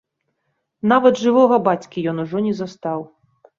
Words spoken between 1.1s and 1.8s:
жывога